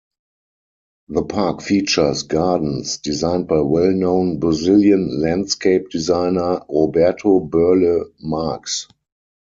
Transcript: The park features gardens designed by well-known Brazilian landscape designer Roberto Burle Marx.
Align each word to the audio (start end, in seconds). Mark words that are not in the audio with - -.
The 1.09 1.23
park 1.25 1.61
features 1.61 2.23
gardens 2.23 2.97
designed 2.97 3.47
by 3.47 3.59
well-known 3.59 4.39
Brazilian 4.39 5.21
landscape 5.21 5.89
designer 5.91 6.61
Roberto 6.67 7.39
Burle 7.39 8.07
Marx. 8.19 8.87